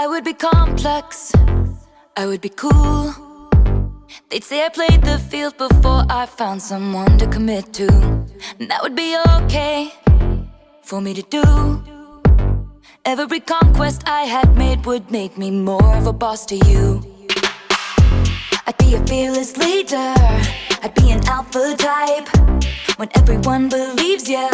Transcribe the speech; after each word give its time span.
I 0.00 0.06
would 0.06 0.22
be 0.22 0.32
complex, 0.32 1.32
I 2.16 2.26
would 2.26 2.40
be 2.40 2.50
cool. 2.50 3.12
They'd 4.30 4.44
say 4.44 4.64
I 4.64 4.68
played 4.68 5.02
the 5.02 5.18
field 5.18 5.58
before 5.58 6.04
I 6.08 6.24
found 6.24 6.62
someone 6.62 7.18
to 7.18 7.26
commit 7.26 7.72
to. 7.72 7.88
And 8.60 8.70
that 8.70 8.80
would 8.80 8.94
be 8.94 9.18
okay 9.40 9.92
for 10.82 11.00
me 11.00 11.14
to 11.14 11.22
do. 11.22 11.82
Every 13.04 13.40
conquest 13.40 14.04
I 14.06 14.22
had 14.22 14.56
made 14.56 14.86
would 14.86 15.10
make 15.10 15.36
me 15.36 15.50
more 15.50 15.96
of 15.96 16.06
a 16.06 16.12
boss 16.12 16.46
to 16.46 16.56
you. 16.70 17.02
I'd 18.68 18.78
be 18.78 18.94
a 18.94 19.04
fearless 19.04 19.56
leader, 19.56 20.14
I'd 20.80 20.94
be 20.94 21.10
an 21.10 21.26
alpha 21.26 21.74
type. 21.76 22.28
When 22.98 23.08
everyone 23.16 23.68
believes 23.68 24.30
ya, 24.30 24.48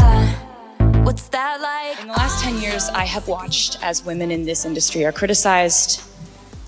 what's 1.05 1.29
that 1.29 1.61
like? 1.61 2.01
In 2.01 2.09
the 2.09 2.15
last 2.15 2.43
10 2.43 2.63
years, 2.63 2.89
I 2.89 3.05
have 3.05 3.29
watched 3.29 3.79
as 3.83 4.05
women 4.05 4.31
in 4.31 4.47
this 4.47 4.65
industry 4.65 5.05
are 5.05 5.13
criticized 5.13 6.03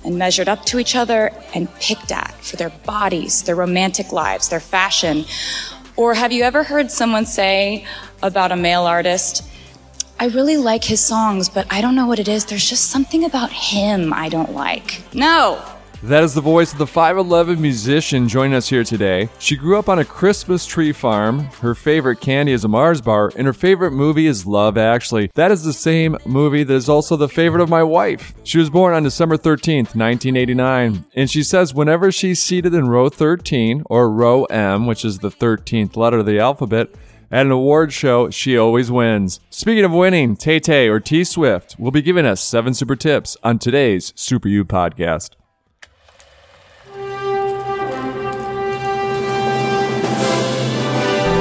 and 0.04 0.18
measured 0.18 0.46
up 0.46 0.64
to 0.66 0.78
each 0.78 0.94
other 0.94 1.32
and 1.54 1.72
picked 1.76 2.12
at 2.12 2.34
for 2.44 2.56
their 2.56 2.68
bodies, 2.68 3.42
their 3.44 3.54
romantic 3.54 4.12
lives, 4.12 4.50
their 4.50 4.60
fashion. 4.60 5.24
Or 5.96 6.12
have 6.12 6.32
you 6.32 6.42
ever 6.42 6.62
heard 6.62 6.90
someone 6.90 7.24
say 7.24 7.86
about 8.22 8.52
a 8.52 8.56
male 8.56 8.82
artist, 8.82 9.42
I 10.20 10.26
really 10.26 10.58
like 10.58 10.84
his 10.84 11.02
songs, 11.02 11.48
but 11.48 11.66
I 11.70 11.80
don't 11.80 11.94
know 11.94 12.06
what 12.06 12.18
it 12.18 12.28
is. 12.28 12.44
There's 12.44 12.68
just 12.68 12.90
something 12.90 13.24
about 13.24 13.50
him 13.50 14.12
I 14.12 14.28
don't 14.28 14.52
like. 14.52 15.02
No, 15.14 15.62
That 16.02 16.22
is 16.22 16.34
the 16.34 16.40
voice 16.40 16.72
of 16.72 16.78
the 16.78 16.84
5'11 16.84 17.58
musician 17.58 18.28
joining 18.28 18.54
us 18.54 18.68
here 18.68 18.84
today. 18.84 19.28
She 19.38 19.56
grew 19.56 19.78
up 19.78 19.88
on 19.88 19.98
a 19.98 20.04
Christmas 20.04 20.66
tree 20.66 20.92
farm. 20.92 21.40
Her 21.60 21.74
favorite 21.74 22.20
candy 22.20 22.52
is 22.52 22.64
a 22.64 22.68
Mars 22.68 23.00
bar, 23.00 23.32
and 23.34 23.46
her 23.46 23.52
favorite 23.52 23.92
movie 23.92 24.26
is 24.26 24.46
Love 24.46 24.76
Actually. 24.76 25.30
That 25.34 25.50
is 25.50 25.64
the 25.64 25.72
same 25.72 26.16
movie 26.26 26.64
that 26.64 26.74
is 26.74 26.88
also 26.88 27.16
the 27.16 27.30
favorite 27.30 27.62
of 27.62 27.70
my 27.70 27.82
wife. 27.82 28.34
She 28.44 28.58
was 28.58 28.70
born 28.70 28.94
on 28.94 29.02
December 29.04 29.36
13th, 29.36 29.96
1989, 29.96 31.06
and 31.14 31.30
she 31.30 31.42
says 31.42 31.74
whenever 31.74 32.12
she's 32.12 32.40
seated 32.42 32.74
in 32.74 32.88
row 32.88 33.08
13, 33.08 33.82
or 33.86 34.10
row 34.10 34.44
M, 34.44 34.86
which 34.86 35.04
is 35.04 35.18
the 35.18 35.30
13th 35.30 35.96
letter 35.96 36.18
of 36.18 36.26
the 36.26 36.38
alphabet, 36.38 36.90
at 37.30 37.46
an 37.46 37.52
award 37.52 37.92
show, 37.92 38.30
she 38.30 38.56
always 38.56 38.90
wins. 38.92 39.40
Speaking 39.50 39.84
of 39.84 39.92
winning, 39.92 40.36
Tay 40.36 40.60
Tay 40.60 40.88
or 40.88 41.00
T 41.00 41.24
Swift 41.24 41.74
will 41.78 41.90
be 41.90 42.02
giving 42.02 42.26
us 42.26 42.40
seven 42.40 42.74
super 42.74 42.94
tips 42.94 43.36
on 43.42 43.58
today's 43.58 44.12
Super 44.14 44.48
You 44.48 44.64
podcast. 44.64 45.30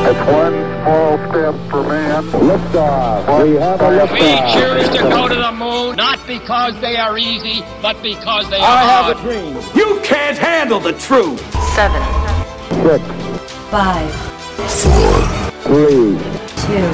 It's 0.08 0.32
one 0.32 0.54
small 0.84 1.18
step 1.30 1.56
for 1.72 1.82
man. 1.84 2.24
Liftoff. 2.26 3.44
We 3.44 3.56
have 3.56 3.82
a 3.82 3.84
giant 3.98 4.12
We 4.12 4.20
liftoff. 4.20 4.54
choose 4.54 4.98
to 4.98 5.04
go 5.10 5.28
to 5.28 5.36
the 5.36 5.52
moon 5.52 5.96
not 5.96 6.20
because 6.28 6.80
they 6.80 6.98
are 6.98 7.18
easy, 7.18 7.64
but 7.82 8.02
because 8.04 8.48
they 8.50 8.58
are 8.58 8.78
I 8.78 8.84
have 8.84 9.06
hard. 9.06 9.18
a 9.18 9.22
dream. 9.22 9.56
You 9.76 10.00
can't 10.04 10.38
handle 10.38 10.80
the 10.80 10.94
truth. 10.94 11.40
Seven, 11.76 12.02
Six, 12.84 13.04
five, 13.72 14.12
three, 15.64 16.18
two, 16.68 16.90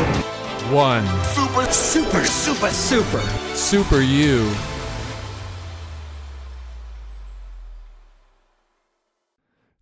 One. 0.73 1.05
Super, 1.35 1.65
super, 1.71 2.23
super, 2.23 2.69
super. 2.69 3.21
Super 3.55 3.99
You. 4.01 4.49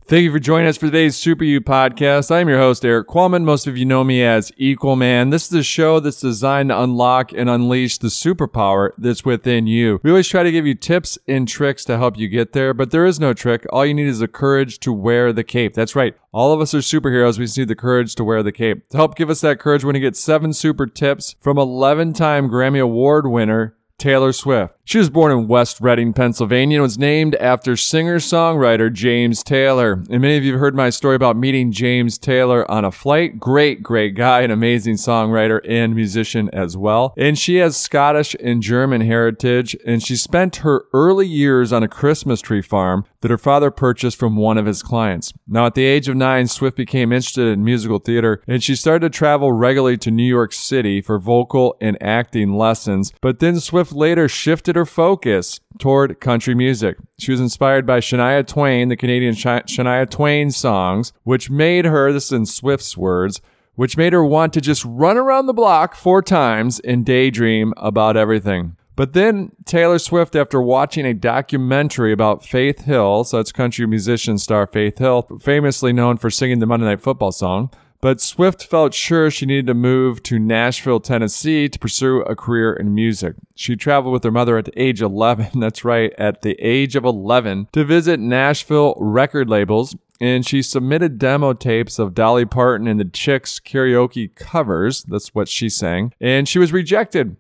Thank 0.09 0.23
you 0.23 0.31
for 0.31 0.39
joining 0.39 0.67
us 0.67 0.75
for 0.75 0.87
today's 0.87 1.15
Super 1.15 1.43
You 1.43 1.61
podcast. 1.61 2.31
I'm 2.31 2.49
your 2.49 2.57
host, 2.57 2.83
Erik 2.83 3.05
Qualman. 3.05 3.45
Most 3.45 3.67
of 3.67 3.77
you 3.77 3.85
know 3.85 4.03
me 4.03 4.23
as 4.23 4.49
Equalman. 4.57 5.29
This 5.29 5.45
is 5.45 5.53
a 5.53 5.61
show 5.61 5.99
that's 5.99 6.19
designed 6.19 6.69
to 6.69 6.81
unlock 6.81 7.31
and 7.31 7.47
unleash 7.47 7.99
the 7.99 8.07
superpower 8.07 8.89
that's 8.97 9.23
within 9.23 9.67
you. 9.67 9.99
We 10.01 10.09
always 10.09 10.27
try 10.27 10.41
to 10.41 10.51
give 10.51 10.65
you 10.65 10.73
tips 10.73 11.19
and 11.27 11.47
tricks 11.47 11.85
to 11.85 11.99
help 11.99 12.17
you 12.17 12.27
get 12.27 12.53
there, 12.53 12.73
but 12.73 12.89
there 12.89 13.05
is 13.05 13.19
no 13.19 13.35
trick. 13.35 13.67
All 13.71 13.85
you 13.85 13.93
need 13.93 14.07
is 14.07 14.17
the 14.17 14.27
courage 14.27 14.79
to 14.79 14.91
wear 14.91 15.31
the 15.31 15.43
cape. 15.43 15.75
That's 15.75 15.95
right. 15.95 16.15
All 16.31 16.53
of 16.53 16.59
us 16.59 16.73
are 16.73 16.79
superheroes. 16.79 17.37
We 17.37 17.45
just 17.45 17.59
need 17.59 17.67
the 17.67 17.75
courage 17.75 18.15
to 18.15 18.23
wear 18.23 18.41
the 18.41 18.51
cape. 18.51 18.89
To 18.89 18.97
help 18.97 19.13
give 19.13 19.29
us 19.29 19.41
that 19.41 19.59
courage, 19.59 19.83
we're 19.83 19.91
going 19.91 20.01
to 20.01 20.07
get 20.07 20.17
seven 20.17 20.53
super 20.53 20.87
tips 20.87 21.35
from 21.39 21.59
11 21.59 22.13
time 22.13 22.49
Grammy 22.49 22.81
Award 22.81 23.27
winner 23.27 23.75
Taylor 23.99 24.33
Swift. 24.33 24.73
She 24.89 24.97
was 24.97 25.11
born 25.11 25.31
in 25.31 25.47
West 25.47 25.79
Reading, 25.81 26.13
Pennsylvania, 26.13 26.77
and 26.77 26.81
was 26.81 26.97
named 26.97 27.35
after 27.35 27.77
singer-songwriter 27.77 28.91
James 28.91 29.43
Taylor. 29.43 30.03
And 30.09 30.19
many 30.19 30.35
of 30.35 30.43
you 30.43 30.53
have 30.53 30.59
heard 30.59 30.73
my 30.73 30.89
story 30.89 31.15
about 31.15 31.37
meeting 31.37 31.71
James 31.71 32.17
Taylor 32.17 32.65
on 32.71 32.83
a 32.83 32.91
flight. 32.91 33.39
Great, 33.39 33.83
great 33.83 34.15
guy, 34.15 34.41
an 34.41 34.49
amazing 34.49 34.95
songwriter 34.95 35.61
and 35.69 35.93
musician 35.93 36.49
as 36.53 36.75
well. 36.75 37.13
And 37.17 37.37
she 37.37 37.57
has 37.57 37.77
Scottish 37.77 38.35
and 38.39 38.63
German 38.63 39.01
heritage, 39.01 39.77
and 39.85 40.01
she 40.01 40.15
spent 40.15 40.55
her 40.55 40.85
early 40.91 41.27
years 41.27 41.71
on 41.71 41.83
a 41.83 41.87
Christmas 41.87 42.41
tree 42.41 42.63
farm 42.63 43.05
that 43.21 43.29
her 43.29 43.37
father 43.37 43.69
purchased 43.69 44.17
from 44.17 44.37
one 44.37 44.57
of 44.57 44.65
his 44.65 44.81
clients. 44.81 45.33
Now, 45.47 45.67
at 45.67 45.75
the 45.75 45.85
age 45.85 46.09
of 46.09 46.15
nine, 46.15 46.47
Swift 46.47 46.75
became 46.75 47.11
interested 47.11 47.47
in 47.47 47.63
musical 47.63 47.99
theater, 47.99 48.41
and 48.47 48.63
she 48.63 48.75
started 48.75 49.11
to 49.11 49.15
travel 49.15 49.51
regularly 49.51 49.97
to 49.97 50.09
New 50.09 50.23
York 50.23 50.51
City 50.51 50.99
for 50.99 51.19
vocal 51.19 51.75
and 51.79 52.01
acting 52.01 52.55
lessons. 52.55 53.13
But 53.21 53.37
then 53.37 53.59
Swift 53.59 53.91
later 53.91 54.27
shifted 54.27 54.78
her 54.79 54.85
focus 54.85 55.59
toward 55.77 56.21
country 56.21 56.55
music. 56.55 56.97
She 57.17 57.31
was 57.31 57.41
inspired 57.41 57.85
by 57.85 57.99
Shania 57.99 58.47
Twain, 58.47 58.87
the 58.87 58.95
Canadian 58.95 59.35
Sh- 59.35 59.45
Shania 59.45 60.09
Twain 60.09 60.51
songs, 60.51 61.11
which 61.23 61.49
made 61.49 61.83
her, 61.83 62.13
this 62.13 62.27
is 62.27 62.31
in 62.31 62.45
Swift's 62.45 62.95
words, 62.95 63.41
which 63.75 63.97
made 63.97 64.13
her 64.13 64.23
want 64.23 64.53
to 64.53 64.61
just 64.61 64.85
run 64.85 65.17
around 65.17 65.47
the 65.47 65.53
block 65.53 65.95
four 65.95 66.21
times 66.21 66.79
and 66.79 67.05
daydream 67.05 67.73
about 67.75 68.15
everything. 68.15 68.77
But 68.95 69.13
then 69.13 69.51
Taylor 69.65 69.99
Swift, 69.99 70.35
after 70.35 70.61
watching 70.61 71.05
a 71.05 71.13
documentary 71.13 72.13
about 72.13 72.45
Faith 72.45 72.81
Hill, 72.81 73.25
so 73.25 73.37
that's 73.37 73.51
country 73.51 73.85
musician 73.85 74.37
star 74.37 74.65
Faith 74.67 74.97
Hill, 74.97 75.27
famously 75.41 75.91
known 75.93 76.17
for 76.17 76.29
singing 76.29 76.59
the 76.59 76.65
Monday 76.65 76.85
Night 76.85 77.01
Football 77.01 77.31
song, 77.33 77.69
but 78.01 78.21
Swift 78.21 78.65
felt 78.65 78.93
sure 78.93 79.29
she 79.29 79.45
needed 79.45 79.67
to 79.67 79.73
move 79.73 80.23
to 80.23 80.39
Nashville, 80.39 80.99
Tennessee 80.99 81.67
to 81.67 81.79
pursue 81.79 82.21
a 82.21 82.35
career 82.35 82.73
in 82.73 82.95
music. 82.95 83.35
She 83.55 83.75
traveled 83.75 84.13
with 84.13 84.23
her 84.23 84.31
mother 84.31 84.57
at 84.57 84.65
the 84.65 84.81
age 84.81 85.01
of 85.01 85.11
11, 85.11 85.51
that's 85.59 85.83
right, 85.83 86.13
at 86.17 86.41
the 86.41 86.55
age 86.59 86.95
of 86.95 87.03
11, 87.03 87.69
to 87.73 87.83
visit 87.83 88.19
Nashville 88.19 88.95
record 88.97 89.49
labels 89.49 89.95
and 90.21 90.45
she 90.45 90.61
submitted 90.61 91.17
demo 91.17 91.53
tapes 91.53 91.97
of 91.97 92.13
Dolly 92.13 92.45
Parton 92.45 92.87
and 92.87 92.99
the 92.99 93.05
Chicks 93.05 93.59
karaoke 93.59 94.33
covers. 94.35 95.03
That's 95.03 95.33
what 95.33 95.47
she 95.47 95.69
sang. 95.69 96.13
And 96.19 96.47
she 96.47 96.59
was 96.59 96.73
rejected 96.73 97.37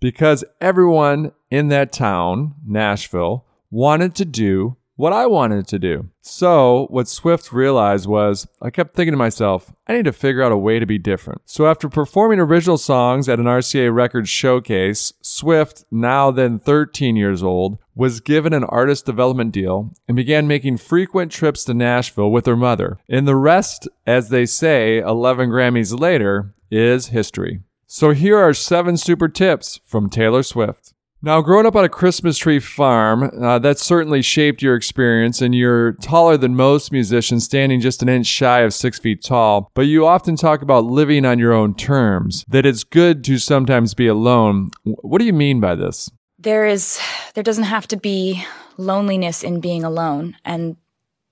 because 0.00 0.44
everyone 0.60 1.32
in 1.50 1.68
that 1.68 1.92
town, 1.92 2.54
Nashville, 2.66 3.44
wanted 3.70 4.14
to 4.16 4.24
do 4.24 4.76
what 4.98 5.12
I 5.12 5.26
wanted 5.26 5.68
to 5.68 5.78
do. 5.78 6.10
So, 6.20 6.88
what 6.90 7.06
Swift 7.06 7.52
realized 7.52 8.08
was 8.08 8.48
I 8.60 8.70
kept 8.70 8.96
thinking 8.96 9.12
to 9.12 9.16
myself, 9.16 9.72
I 9.86 9.94
need 9.94 10.06
to 10.06 10.12
figure 10.12 10.42
out 10.42 10.50
a 10.50 10.56
way 10.56 10.80
to 10.80 10.86
be 10.86 10.98
different. 10.98 11.42
So, 11.44 11.66
after 11.66 11.88
performing 11.88 12.40
original 12.40 12.76
songs 12.76 13.28
at 13.28 13.38
an 13.38 13.46
RCA 13.46 13.94
Records 13.94 14.28
showcase, 14.28 15.12
Swift, 15.22 15.84
now 15.92 16.32
then 16.32 16.58
13 16.58 17.14
years 17.14 17.44
old, 17.44 17.78
was 17.94 18.18
given 18.18 18.52
an 18.52 18.64
artist 18.64 19.06
development 19.06 19.52
deal 19.52 19.94
and 20.08 20.16
began 20.16 20.48
making 20.48 20.78
frequent 20.78 21.30
trips 21.30 21.62
to 21.64 21.74
Nashville 21.74 22.32
with 22.32 22.46
her 22.46 22.56
mother. 22.56 22.98
And 23.08 23.26
the 23.26 23.36
rest, 23.36 23.88
as 24.04 24.30
they 24.30 24.46
say, 24.46 24.98
11 24.98 25.48
Grammys 25.48 25.98
later, 25.98 26.54
is 26.72 27.08
history. 27.08 27.60
So 27.86 28.10
here 28.10 28.36
are 28.36 28.52
seven 28.52 28.96
super 28.96 29.28
tips 29.28 29.80
from 29.84 30.10
Taylor 30.10 30.42
Swift. 30.42 30.92
Now, 31.20 31.40
growing 31.40 31.66
up 31.66 31.74
on 31.74 31.84
a 31.84 31.88
Christmas 31.88 32.38
tree 32.38 32.60
farm, 32.60 33.30
uh, 33.42 33.58
that 33.58 33.78
certainly 33.78 34.22
shaped 34.22 34.62
your 34.62 34.76
experience, 34.76 35.42
and 35.42 35.54
you're 35.54 35.92
taller 35.94 36.36
than 36.36 36.54
most 36.54 36.92
musicians, 36.92 37.44
standing 37.44 37.80
just 37.80 38.02
an 38.02 38.08
inch 38.08 38.26
shy 38.26 38.60
of 38.60 38.72
six 38.72 38.98
feet 39.00 39.24
tall. 39.24 39.70
But 39.74 39.82
you 39.82 40.06
often 40.06 40.36
talk 40.36 40.62
about 40.62 40.84
living 40.84 41.24
on 41.24 41.38
your 41.40 41.52
own 41.52 41.74
terms, 41.74 42.44
that 42.48 42.64
it's 42.64 42.84
good 42.84 43.24
to 43.24 43.38
sometimes 43.38 43.94
be 43.94 44.06
alone. 44.06 44.70
What 44.84 45.18
do 45.18 45.24
you 45.24 45.32
mean 45.32 45.58
by 45.60 45.74
this? 45.74 46.08
there 46.38 46.66
is 46.66 47.00
there 47.34 47.42
doesn't 47.42 47.64
have 47.64 47.88
to 47.88 47.96
be 47.96 48.44
loneliness 48.76 49.42
in 49.42 49.60
being 49.60 49.84
alone 49.84 50.36
and 50.44 50.76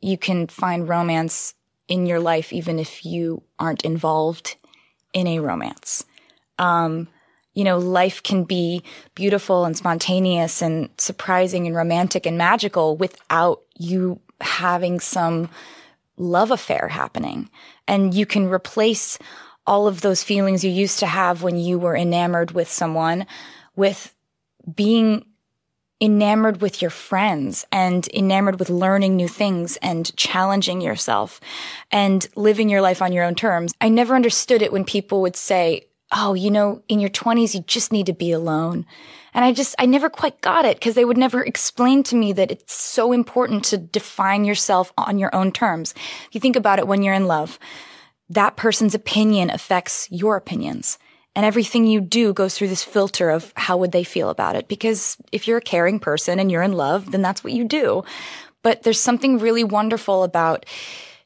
you 0.00 0.18
can 0.18 0.46
find 0.48 0.88
romance 0.88 1.54
in 1.88 2.06
your 2.06 2.18
life 2.18 2.52
even 2.52 2.78
if 2.78 3.04
you 3.04 3.42
aren't 3.58 3.84
involved 3.84 4.56
in 5.12 5.26
a 5.26 5.38
romance 5.38 6.04
um 6.58 7.08
you 7.56 7.64
know 7.64 7.78
life 7.78 8.22
can 8.22 8.44
be 8.44 8.84
beautiful 9.16 9.64
and 9.64 9.76
spontaneous 9.76 10.62
and 10.62 10.88
surprising 10.98 11.66
and 11.66 11.74
romantic 11.74 12.24
and 12.26 12.38
magical 12.38 12.96
without 12.96 13.62
you 13.76 14.20
having 14.40 15.00
some 15.00 15.48
love 16.16 16.52
affair 16.52 16.86
happening 16.88 17.50
and 17.88 18.14
you 18.14 18.24
can 18.24 18.46
replace 18.46 19.18
all 19.66 19.88
of 19.88 20.02
those 20.02 20.22
feelings 20.22 20.62
you 20.62 20.70
used 20.70 21.00
to 21.00 21.06
have 21.06 21.42
when 21.42 21.58
you 21.58 21.78
were 21.78 21.96
enamored 21.96 22.52
with 22.52 22.70
someone 22.70 23.26
with 23.74 24.14
being 24.74 25.24
enamored 26.00 26.60
with 26.60 26.82
your 26.82 26.90
friends 26.90 27.64
and 27.72 28.06
enamored 28.08 28.58
with 28.58 28.68
learning 28.68 29.16
new 29.16 29.28
things 29.28 29.76
and 29.78 30.14
challenging 30.16 30.80
yourself 30.80 31.40
and 31.90 32.28
living 32.36 32.68
your 32.68 32.82
life 32.82 33.00
on 33.00 33.12
your 33.12 33.24
own 33.24 33.34
terms. 33.34 33.72
I 33.80 33.88
never 33.88 34.14
understood 34.14 34.60
it 34.60 34.72
when 34.72 34.84
people 34.84 35.22
would 35.22 35.36
say, 35.36 35.86
oh, 36.12 36.34
you 36.34 36.50
know, 36.50 36.82
in 36.88 37.00
your 37.00 37.10
20s, 37.10 37.54
you 37.54 37.60
just 37.62 37.92
need 37.92 38.06
to 38.06 38.12
be 38.12 38.32
alone. 38.32 38.86
And 39.34 39.44
I 39.44 39.52
just, 39.52 39.74
I 39.78 39.86
never 39.86 40.08
quite 40.08 40.40
got 40.40 40.64
it 40.64 40.78
because 40.78 40.94
they 40.94 41.04
would 41.04 41.18
never 41.18 41.42
explain 41.42 42.02
to 42.04 42.16
me 42.16 42.32
that 42.32 42.50
it's 42.50 42.72
so 42.72 43.12
important 43.12 43.64
to 43.66 43.76
define 43.78 44.44
yourself 44.44 44.92
on 44.96 45.18
your 45.18 45.34
own 45.34 45.52
terms. 45.52 45.94
You 46.32 46.40
think 46.40 46.56
about 46.56 46.78
it 46.78 46.86
when 46.86 47.02
you're 47.02 47.14
in 47.14 47.26
love, 47.26 47.58
that 48.30 48.56
person's 48.56 48.94
opinion 48.94 49.50
affects 49.50 50.08
your 50.10 50.36
opinions. 50.36 50.98
And 51.34 51.44
everything 51.44 51.86
you 51.86 52.00
do 52.00 52.32
goes 52.32 52.56
through 52.56 52.68
this 52.68 52.82
filter 52.82 53.28
of 53.28 53.52
how 53.56 53.76
would 53.76 53.92
they 53.92 54.04
feel 54.04 54.30
about 54.30 54.56
it? 54.56 54.68
Because 54.68 55.18
if 55.32 55.46
you're 55.46 55.58
a 55.58 55.62
caring 55.62 55.98
person 56.00 56.38
and 56.40 56.50
you're 56.50 56.62
in 56.62 56.72
love, 56.72 57.10
then 57.10 57.20
that's 57.20 57.44
what 57.44 57.52
you 57.52 57.64
do. 57.64 58.04
But 58.62 58.84
there's 58.84 58.98
something 58.98 59.38
really 59.38 59.62
wonderful 59.62 60.22
about 60.22 60.64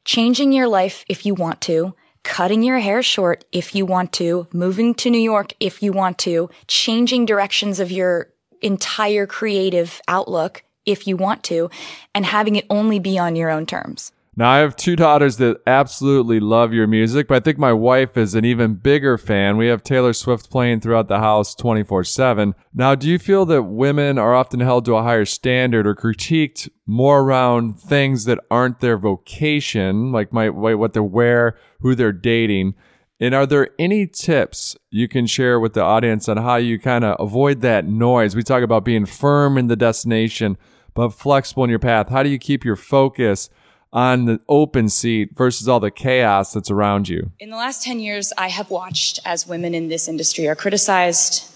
changing 0.04 0.52
your 0.52 0.66
life 0.66 1.04
if 1.08 1.24
you 1.24 1.34
want 1.34 1.60
to, 1.62 1.94
cutting 2.22 2.62
your 2.62 2.78
hair 2.78 3.02
short 3.02 3.44
if 3.52 3.74
you 3.74 3.86
want 3.86 4.12
to, 4.14 4.46
moving 4.52 4.94
to 4.94 5.10
New 5.10 5.20
York 5.20 5.52
if 5.60 5.82
you 5.82 5.92
want 5.92 6.18
to, 6.18 6.50
changing 6.66 7.26
directions 7.26 7.80
of 7.80 7.90
your 7.90 8.28
entire 8.62 9.26
creative 9.26 10.00
outlook 10.08 10.62
if 10.86 11.06
you 11.06 11.16
want 11.16 11.44
to, 11.44 11.70
and 12.14 12.24
having 12.24 12.56
it 12.56 12.66
only 12.70 12.98
be 12.98 13.18
on 13.18 13.36
your 13.36 13.50
own 13.50 13.66
terms. 13.66 14.12
Now, 14.36 14.50
I 14.50 14.58
have 14.58 14.76
two 14.76 14.94
daughters 14.94 15.38
that 15.38 15.60
absolutely 15.66 16.38
love 16.38 16.72
your 16.72 16.86
music, 16.86 17.26
but 17.26 17.34
I 17.34 17.40
think 17.40 17.58
my 17.58 17.72
wife 17.72 18.16
is 18.16 18.36
an 18.36 18.44
even 18.44 18.74
bigger 18.74 19.18
fan. 19.18 19.56
We 19.56 19.66
have 19.66 19.82
Taylor 19.82 20.12
Swift 20.12 20.48
playing 20.50 20.80
throughout 20.80 21.08
the 21.08 21.18
house 21.18 21.52
24 21.56 22.04
7. 22.04 22.54
Now, 22.72 22.94
do 22.94 23.08
you 23.08 23.18
feel 23.18 23.44
that 23.46 23.64
women 23.64 24.18
are 24.18 24.34
often 24.34 24.60
held 24.60 24.84
to 24.84 24.94
a 24.94 25.02
higher 25.02 25.24
standard 25.24 25.84
or 25.84 25.96
critiqued 25.96 26.68
more 26.86 27.22
around 27.22 27.80
things 27.80 28.24
that 28.26 28.38
aren't 28.50 28.78
their 28.78 28.96
vocation, 28.96 30.12
like 30.12 30.32
my, 30.32 30.48
what 30.48 30.92
they 30.92 31.00
wear, 31.00 31.58
who 31.80 31.96
they're 31.96 32.12
dating? 32.12 32.74
And 33.18 33.34
are 33.34 33.46
there 33.46 33.70
any 33.78 34.06
tips 34.06 34.76
you 34.90 35.08
can 35.08 35.26
share 35.26 35.58
with 35.58 35.74
the 35.74 35.82
audience 35.82 36.28
on 36.28 36.38
how 36.38 36.56
you 36.56 36.78
kind 36.78 37.04
of 37.04 37.16
avoid 37.20 37.62
that 37.62 37.84
noise? 37.84 38.36
We 38.36 38.44
talk 38.44 38.62
about 38.62 38.84
being 38.84 39.06
firm 39.06 39.58
in 39.58 39.66
the 39.66 39.76
destination, 39.76 40.56
but 40.94 41.10
flexible 41.10 41.64
in 41.64 41.70
your 41.70 41.80
path. 41.80 42.08
How 42.08 42.22
do 42.22 42.30
you 42.30 42.38
keep 42.38 42.64
your 42.64 42.76
focus? 42.76 43.50
On 43.92 44.24
the 44.26 44.40
open 44.48 44.88
seat 44.88 45.30
versus 45.36 45.68
all 45.68 45.80
the 45.80 45.90
chaos 45.90 46.52
that's 46.52 46.70
around 46.70 47.08
you? 47.08 47.30
In 47.38 47.50
the 47.50 47.56
last 47.56 47.82
10 47.82 48.00
years, 48.00 48.32
I 48.38 48.48
have 48.48 48.70
watched 48.70 49.20
as 49.24 49.46
women 49.46 49.74
in 49.74 49.88
this 49.88 50.08
industry 50.08 50.48
are 50.48 50.56
criticized 50.56 51.46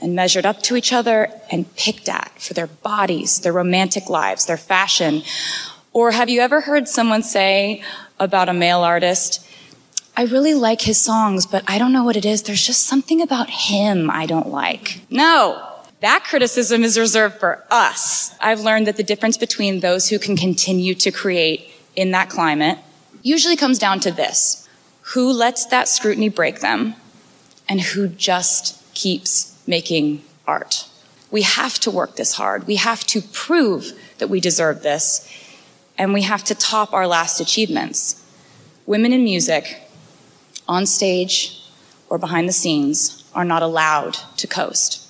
and 0.00 0.14
measured 0.14 0.46
up 0.46 0.62
to 0.62 0.76
each 0.76 0.92
other 0.92 1.30
and 1.50 1.74
picked 1.76 2.08
at 2.08 2.32
for 2.38 2.54
their 2.54 2.66
bodies, 2.66 3.40
their 3.40 3.52
romantic 3.52 4.08
lives, 4.08 4.46
their 4.46 4.56
fashion. 4.56 5.22
Or 5.92 6.10
have 6.10 6.28
you 6.28 6.40
ever 6.40 6.60
heard 6.62 6.88
someone 6.88 7.22
say 7.22 7.82
about 8.18 8.48
a 8.48 8.52
male 8.52 8.80
artist, 8.80 9.46
I 10.16 10.24
really 10.24 10.54
like 10.54 10.80
his 10.82 10.98
songs, 10.98 11.46
but 11.46 11.62
I 11.66 11.78
don't 11.78 11.92
know 11.92 12.04
what 12.04 12.16
it 12.16 12.24
is. 12.24 12.42
There's 12.42 12.66
just 12.66 12.84
something 12.84 13.20
about 13.20 13.50
him 13.50 14.10
I 14.10 14.26
don't 14.26 14.48
like. 14.48 15.00
No, 15.10 15.75
that 16.00 16.24
criticism 16.24 16.84
is 16.84 16.98
reserved 16.98 17.36
for 17.36 17.64
us. 17.70 18.34
I've 18.40 18.60
learned 18.60 18.86
that 18.86 18.96
the 18.96 19.02
difference 19.02 19.38
between 19.38 19.80
those 19.80 20.08
who 20.08 20.18
can 20.18 20.36
continue 20.36 20.94
to 20.96 21.10
create 21.10 21.70
in 21.94 22.10
that 22.10 22.28
climate 22.28 22.78
usually 23.22 23.56
comes 23.56 23.78
down 23.78 24.00
to 24.00 24.10
this. 24.10 24.68
Who 25.14 25.32
lets 25.32 25.64
that 25.66 25.88
scrutiny 25.88 26.28
break 26.28 26.60
them 26.60 26.94
and 27.68 27.80
who 27.80 28.08
just 28.08 28.94
keeps 28.94 29.58
making 29.66 30.22
art. 30.46 30.86
We 31.30 31.42
have 31.42 31.78
to 31.80 31.90
work 31.90 32.16
this 32.16 32.34
hard. 32.34 32.66
We 32.66 32.76
have 32.76 33.04
to 33.08 33.20
prove 33.20 33.92
that 34.18 34.28
we 34.28 34.40
deserve 34.40 34.82
this 34.82 35.28
and 35.98 36.12
we 36.12 36.22
have 36.22 36.44
to 36.44 36.54
top 36.54 36.92
our 36.92 37.06
last 37.06 37.40
achievements. 37.40 38.22
Women 38.84 39.12
in 39.12 39.24
music, 39.24 39.80
on 40.68 40.84
stage 40.86 41.62
or 42.08 42.18
behind 42.18 42.48
the 42.48 42.52
scenes, 42.52 43.24
are 43.34 43.44
not 43.44 43.62
allowed 43.62 44.14
to 44.36 44.46
coast 44.46 45.05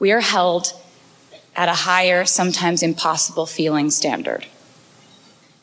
we 0.00 0.10
are 0.10 0.20
held 0.20 0.72
at 1.54 1.68
a 1.68 1.74
higher, 1.74 2.24
sometimes 2.24 2.82
impossible 2.82 3.46
feeling 3.46 3.90
standard. 3.90 4.46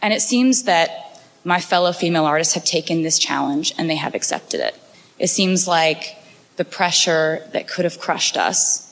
And 0.02 0.14
it 0.14 0.22
seems 0.22 0.64
that 0.64 1.22
my 1.44 1.60
fellow 1.60 1.92
female 1.92 2.26
artists 2.26 2.54
have 2.54 2.64
taken 2.64 3.02
this 3.02 3.20
challenge 3.20 3.74
and 3.78 3.90
they 3.90 3.96
have 3.96 4.16
accepted 4.16 4.62
it. 4.62 4.80
It 5.18 5.28
seems 5.28 5.68
like 5.68 6.16
the 6.56 6.66
pressure 6.66 7.48
that 7.52 7.68
could 7.68 7.84
have 7.84 8.00
crushed 8.00 8.38
us 8.38 8.84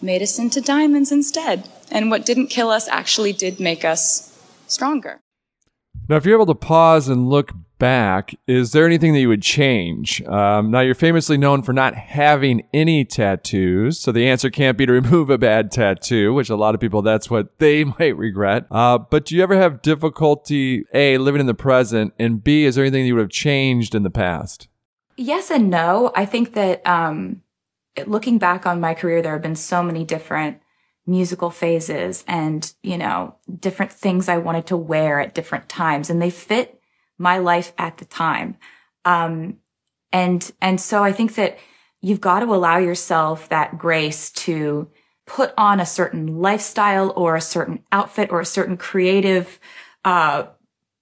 made 0.00 0.22
us 0.22 0.38
into 0.38 0.60
diamonds 0.60 1.10
instead. 1.12 1.68
And 1.90 2.10
what 2.10 2.24
didn't 2.24 2.46
kill 2.46 2.70
us 2.70 2.88
actually 2.88 3.32
did 3.32 3.58
make 3.58 3.84
us 3.84 4.38
stronger. 4.66 5.20
Now, 6.08 6.16
if 6.16 6.24
you're 6.24 6.36
able 6.36 6.46
to 6.46 6.54
pause 6.54 7.08
and 7.08 7.28
look 7.28 7.52
back, 7.80 8.36
is 8.46 8.70
there 8.70 8.86
anything 8.86 9.12
that 9.12 9.18
you 9.18 9.28
would 9.28 9.42
change? 9.42 10.22
Um, 10.22 10.70
now, 10.70 10.78
you're 10.78 10.94
famously 10.94 11.36
known 11.36 11.62
for 11.62 11.72
not 11.72 11.96
having 11.96 12.62
any 12.72 13.04
tattoos, 13.04 13.98
so 13.98 14.12
the 14.12 14.28
answer 14.28 14.50
can't 14.50 14.78
be 14.78 14.86
to 14.86 14.92
remove 15.00 15.30
a 15.30 15.38
bad 15.38 15.72
tattoo, 15.72 16.32
which 16.32 16.48
a 16.48 16.54
lot 16.54 16.76
of 16.76 16.80
people, 16.80 17.02
that's 17.02 17.28
what 17.28 17.58
they 17.58 17.82
might 17.98 18.16
regret. 18.16 18.66
Uh, 18.70 18.98
but 18.98 19.24
do 19.24 19.34
you 19.34 19.42
ever 19.42 19.56
have 19.56 19.82
difficulty, 19.82 20.84
A, 20.94 21.18
living 21.18 21.40
in 21.40 21.46
the 21.46 21.54
present, 21.54 22.14
and 22.20 22.44
B, 22.44 22.64
is 22.64 22.76
there 22.76 22.84
anything 22.84 23.04
you 23.04 23.16
would 23.16 23.22
have 23.22 23.30
changed 23.30 23.96
in 23.96 24.04
the 24.04 24.10
past? 24.10 24.68
Yes 25.16 25.50
and 25.50 25.68
no. 25.68 26.12
I 26.14 26.24
think 26.24 26.54
that 26.54 26.86
um, 26.86 27.42
looking 28.06 28.38
back 28.38 28.64
on 28.64 28.80
my 28.80 28.94
career, 28.94 29.20
there 29.20 29.32
have 29.32 29.42
been 29.42 29.56
so 29.56 29.82
many 29.82 30.04
different 30.04 30.60
musical 31.06 31.50
phases 31.50 32.24
and, 32.28 32.72
you 32.82 32.96
know, 32.96 33.34
different 33.58 33.92
things 33.92 34.28
I 34.28 34.38
wanted 34.38 34.66
to 34.66 34.76
wear 34.76 35.20
at 35.20 35.34
different 35.34 35.68
times, 35.68 36.08
and 36.08 36.22
they 36.22 36.30
fit 36.30 36.79
my 37.20 37.38
life 37.38 37.72
at 37.76 37.98
the 37.98 38.04
time. 38.04 38.56
Um, 39.04 39.58
and, 40.10 40.50
and 40.60 40.80
so 40.80 41.04
I 41.04 41.12
think 41.12 41.34
that 41.34 41.58
you've 42.00 42.20
got 42.20 42.40
to 42.40 42.46
allow 42.46 42.78
yourself 42.78 43.48
that 43.50 43.78
grace 43.78 44.30
to 44.32 44.90
put 45.26 45.52
on 45.56 45.78
a 45.78 45.86
certain 45.86 46.40
lifestyle 46.40 47.12
or 47.14 47.36
a 47.36 47.40
certain 47.40 47.84
outfit 47.92 48.32
or 48.32 48.40
a 48.40 48.46
certain 48.46 48.76
creative, 48.76 49.60
uh, 50.04 50.44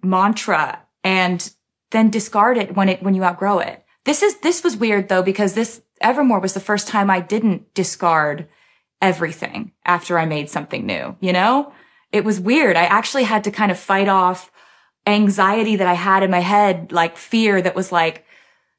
mantra 0.03 0.81
and 1.05 1.53
then 1.91 2.11
discard 2.11 2.59
it 2.59 2.75
when 2.75 2.89
it, 2.89 3.03
when 3.03 3.15
you 3.15 3.25
outgrow 3.25 3.61
it. 3.61 3.85
This 4.05 4.23
is, 4.23 4.39
this 4.41 4.63
was 4.63 4.77
weird 4.77 5.09
though, 5.09 5.23
because 5.23 5.55
this 5.55 5.81
Evermore 6.01 6.41
was 6.41 6.55
the 6.55 6.61
first 6.61 6.89
time 6.89 7.11
I 7.11 7.21
didn't 7.21 7.75
discard 7.75 8.49
everything 9.01 9.73
after 9.85 10.19
I 10.19 10.27
made 10.27 10.51
something 10.51 10.85
new, 10.85 11.17
you 11.21 11.33
know? 11.33 11.73
It 12.11 12.25
was 12.25 12.41
weird. 12.41 12.77
I 12.77 12.85
actually 12.85 13.25
had 13.25 13.45
to 13.45 13.51
kind 13.51 13.71
of 13.71 13.79
fight 13.79 14.09
off 14.09 14.51
anxiety 15.15 15.77
that 15.77 15.87
I 15.87 15.95
had 15.95 16.23
in 16.23 16.31
my 16.31 16.41
head, 16.41 16.93
like 16.93 17.17
fear 17.17 17.61
that 17.63 17.75
was 17.75 17.93
like, 17.93 18.25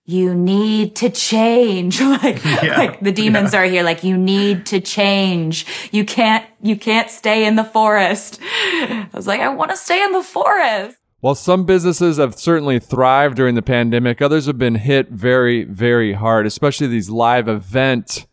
you 0.05 0.33
need 0.33 0.95
to 0.97 1.09
change. 1.09 2.01
like, 2.23 2.43
yeah. 2.43 2.77
like 2.77 2.99
the 2.99 3.11
demons 3.11 3.53
yeah. 3.53 3.59
are 3.59 3.65
here. 3.65 3.83
Like 3.83 4.03
you 4.03 4.17
need 4.17 4.65
to 4.67 4.79
change. 4.79 5.65
You 5.91 6.03
can't, 6.03 6.45
you 6.61 6.75
can't 6.75 7.11
stay 7.11 7.45
in 7.45 7.55
the 7.55 7.63
forest. 7.63 8.39
I 8.41 9.07
was 9.13 9.27
like, 9.27 9.39
I 9.39 9.49
want 9.49 9.71
to 9.71 9.77
stay 9.77 10.03
in 10.03 10.11
the 10.11 10.23
forest. 10.23 10.97
While 11.21 11.35
some 11.35 11.65
businesses 11.65 12.17
have 12.17 12.39
certainly 12.39 12.79
thrived 12.79 13.35
during 13.35 13.55
the 13.55 13.61
pandemic, 13.61 14.21
others 14.21 14.45
have 14.45 14.57
been 14.57 14.75
hit 14.75 15.09
very, 15.09 15.65
very 15.65 16.13
hard, 16.13 16.47
especially 16.47 16.87
these 16.87 17.09
live 17.09 17.49
event 17.49 18.25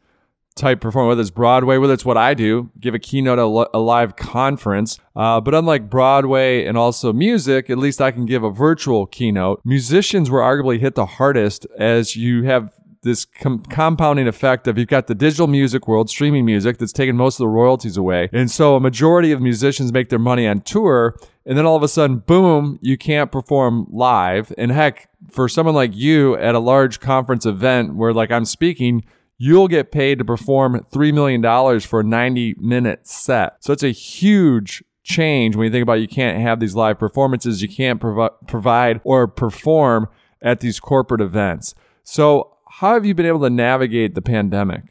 type 0.56 0.80
performance, 0.80 1.10
whether 1.10 1.20
it's 1.20 1.30
Broadway, 1.30 1.76
whether 1.76 1.92
it's 1.92 2.04
what 2.04 2.16
I 2.16 2.34
do, 2.34 2.70
give 2.80 2.94
a 2.94 2.98
keynote 2.98 3.38
at 3.38 3.70
a 3.74 3.78
live 3.78 4.16
conference. 4.16 4.98
Uh, 5.14 5.40
but 5.40 5.54
unlike 5.54 5.88
Broadway 5.88 6.64
and 6.64 6.76
also 6.76 7.12
music, 7.12 7.70
at 7.70 7.78
least 7.78 8.00
I 8.00 8.10
can 8.10 8.24
give 8.24 8.42
a 8.42 8.50
virtual 8.50 9.06
keynote. 9.06 9.60
Musicians 9.64 10.30
were 10.30 10.40
arguably 10.40 10.80
hit 10.80 10.94
the 10.94 11.06
hardest 11.06 11.66
as 11.78 12.16
you 12.16 12.44
have 12.44 12.72
this 13.02 13.24
com- 13.24 13.62
compounding 13.64 14.26
effect 14.26 14.66
of 14.66 14.76
you've 14.78 14.88
got 14.88 15.06
the 15.06 15.14
digital 15.14 15.46
music 15.46 15.86
world, 15.86 16.10
streaming 16.10 16.44
music, 16.44 16.78
that's 16.78 16.92
taken 16.92 17.16
most 17.16 17.36
of 17.36 17.44
the 17.44 17.48
royalties 17.48 17.96
away. 17.96 18.28
And 18.32 18.50
so 18.50 18.76
a 18.76 18.80
majority 18.80 19.32
of 19.32 19.40
musicians 19.40 19.92
make 19.92 20.08
their 20.08 20.18
money 20.18 20.46
on 20.46 20.62
tour. 20.62 21.16
And 21.44 21.56
then 21.56 21.64
all 21.64 21.76
of 21.76 21.82
a 21.82 21.88
sudden, 21.88 22.18
boom, 22.18 22.78
you 22.82 22.98
can't 22.98 23.30
perform 23.30 23.86
live. 23.90 24.52
And 24.58 24.72
heck, 24.72 25.08
for 25.30 25.48
someone 25.48 25.74
like 25.74 25.94
you 25.94 26.36
at 26.36 26.54
a 26.54 26.58
large 26.58 26.98
conference 26.98 27.46
event 27.46 27.94
where 27.94 28.12
like 28.12 28.32
I'm 28.32 28.44
speaking, 28.44 29.04
you'll 29.38 29.68
get 29.68 29.92
paid 29.92 30.18
to 30.18 30.24
perform 30.24 30.84
$3 30.92 31.12
million 31.12 31.80
for 31.80 32.00
a 32.00 32.04
90 32.04 32.54
minute 32.58 33.06
set. 33.06 33.56
So 33.60 33.72
it's 33.72 33.82
a 33.82 33.90
huge 33.90 34.82
change 35.02 35.54
when 35.54 35.66
you 35.66 35.70
think 35.70 35.82
about 35.82 35.94
you 35.94 36.08
can't 36.08 36.40
have 36.40 36.58
these 36.58 36.74
live 36.74 36.98
performances, 36.98 37.62
you 37.62 37.68
can't 37.68 38.00
provi- 38.00 38.34
provide 38.48 39.00
or 39.04 39.28
perform 39.28 40.08
at 40.42 40.60
these 40.60 40.80
corporate 40.80 41.20
events. 41.20 41.74
So, 42.02 42.52
how 42.68 42.94
have 42.94 43.06
you 43.06 43.14
been 43.14 43.26
able 43.26 43.40
to 43.40 43.50
navigate 43.50 44.14
the 44.14 44.20
pandemic? 44.20 44.82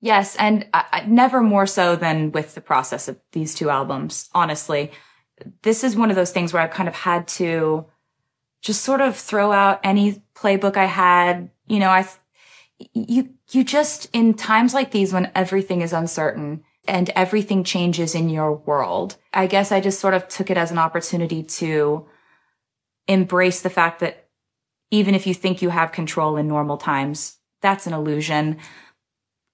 Yes, 0.00 0.34
and 0.36 0.66
I, 0.74 1.04
never 1.06 1.40
more 1.40 1.66
so 1.66 1.94
than 1.94 2.32
with 2.32 2.56
the 2.56 2.60
process 2.60 3.06
of 3.06 3.20
these 3.30 3.54
two 3.54 3.70
albums, 3.70 4.28
honestly. 4.34 4.90
This 5.62 5.84
is 5.84 5.94
one 5.94 6.10
of 6.10 6.16
those 6.16 6.32
things 6.32 6.52
where 6.52 6.62
I've 6.62 6.72
kind 6.72 6.88
of 6.88 6.94
had 6.94 7.28
to 7.28 7.86
just 8.60 8.82
sort 8.82 9.00
of 9.00 9.16
throw 9.16 9.52
out 9.52 9.80
any 9.84 10.22
playbook 10.34 10.76
I 10.76 10.86
had. 10.86 11.50
You 11.68 11.78
know, 11.78 11.90
I 11.90 12.08
you 12.92 13.30
you 13.50 13.64
just 13.64 14.08
in 14.12 14.34
times 14.34 14.74
like 14.74 14.90
these 14.90 15.12
when 15.12 15.30
everything 15.34 15.80
is 15.80 15.92
uncertain 15.92 16.62
and 16.86 17.10
everything 17.10 17.62
changes 17.64 18.14
in 18.14 18.28
your 18.28 18.52
world 18.52 19.16
i 19.32 19.46
guess 19.46 19.70
i 19.70 19.80
just 19.80 20.00
sort 20.00 20.14
of 20.14 20.26
took 20.28 20.50
it 20.50 20.56
as 20.56 20.70
an 20.70 20.78
opportunity 20.78 21.42
to 21.42 22.06
embrace 23.08 23.62
the 23.62 23.70
fact 23.70 24.00
that 24.00 24.28
even 24.90 25.14
if 25.14 25.26
you 25.26 25.34
think 25.34 25.62
you 25.62 25.70
have 25.70 25.92
control 25.92 26.36
in 26.36 26.48
normal 26.48 26.76
times 26.76 27.38
that's 27.62 27.86
an 27.86 27.94
illusion. 27.94 28.58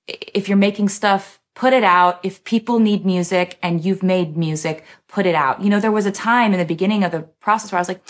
If 0.08 0.48
you're 0.48 0.58
making 0.58 0.88
stuff, 0.88 1.40
put 1.58 1.72
it 1.72 1.82
out. 1.82 2.20
If 2.22 2.44
people 2.44 2.78
need 2.78 3.04
music 3.04 3.58
and 3.64 3.84
you've 3.84 4.04
made 4.04 4.36
music, 4.36 4.84
put 5.08 5.26
it 5.26 5.34
out. 5.34 5.60
You 5.60 5.68
know, 5.70 5.80
there 5.80 5.90
was 5.90 6.06
a 6.06 6.12
time 6.12 6.52
in 6.52 6.60
the 6.60 6.64
beginning 6.64 7.02
of 7.02 7.10
the 7.10 7.22
process 7.40 7.72
where 7.72 7.78
I 7.78 7.80
was 7.80 7.88
like, 7.88 8.00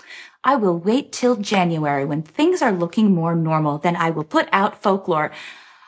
I 0.45 0.57
will 0.57 0.79
wait 0.79 1.13
till 1.13 1.35
January 1.35 2.05
when 2.05 2.21
things 2.21 2.61
are 2.61 2.73
looking 2.73 3.15
more 3.15 3.35
normal. 3.35 3.79
Then 3.79 3.97
I 3.97 4.11
will 4.11 4.25
put 4.25 4.51
out 4.53 4.83
folklore. 4.83 5.33